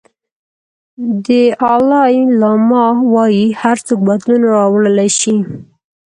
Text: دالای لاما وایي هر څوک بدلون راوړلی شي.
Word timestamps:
دالای 1.25 2.15
لاما 2.39 2.85
وایي 3.13 3.45
هر 3.61 3.77
څوک 3.85 3.99
بدلون 4.07 4.41
راوړلی 4.55 5.09
شي. 5.19 5.35